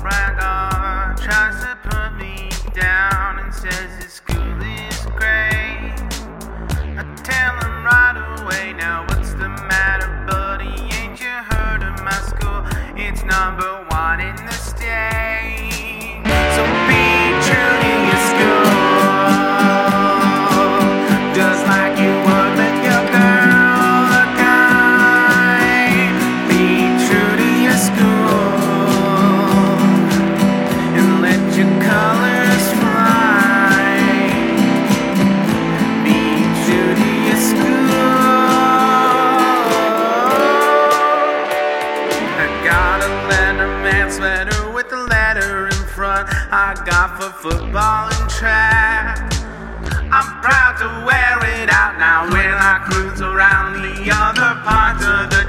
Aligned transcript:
my 0.00 1.14
tries 1.16 1.60
to 1.62 1.76
put 1.84 2.16
me 2.16 2.48
down 2.72 3.38
and 3.38 3.52
says 3.54 4.02
his 4.02 4.12
school 4.12 4.62
is 4.62 5.06
great. 5.16 5.94
I 6.98 7.04
tell 7.22 7.54
him 7.60 7.84
right 7.84 8.40
away, 8.40 8.72
now 8.72 9.04
what's 9.08 9.32
the 9.32 9.48
matter, 9.48 10.24
buddy? 10.28 10.72
Ain't 10.96 11.20
you 11.20 11.26
heard 11.28 11.82
of 11.82 12.02
my 12.02 12.12
school? 12.12 12.64
It's 12.96 13.22
number 13.24 13.86
one 13.90 14.20
in 14.20 14.36
the 14.36 14.52
state. 14.52 15.71
With 44.92 45.08
letter 45.08 45.66
in 45.66 45.84
front. 45.94 46.28
I 46.52 46.74
got 46.84 47.16
for 47.16 47.30
football 47.30 48.08
and 48.12 48.30
track. 48.30 49.18
I'm 50.12 50.28
proud 50.42 50.76
to 50.80 50.88
wear 51.06 51.38
it 51.60 51.70
out 51.72 51.98
now 51.98 52.28
when 52.28 52.52
I 52.52 52.84
cruise 52.90 53.20
around 53.20 53.82
the 53.82 54.10
other 54.12 54.60
parts 54.60 55.04
of 55.04 55.30
the 55.30 55.41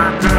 Bye. 0.00 0.29